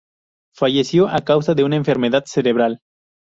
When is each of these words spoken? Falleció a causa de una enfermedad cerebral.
Falleció 0.55 1.09
a 1.09 1.21
causa 1.21 1.53
de 1.53 1.63
una 1.63 1.75
enfermedad 1.75 2.23
cerebral. 2.25 2.79